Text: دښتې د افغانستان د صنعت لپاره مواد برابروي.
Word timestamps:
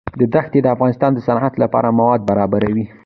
دښتې 0.33 0.59
د 0.63 0.67
افغانستان 0.75 1.11
د 1.13 1.19
صنعت 1.27 1.53
لپاره 1.63 1.95
مواد 1.99 2.21
برابروي. 2.29 2.85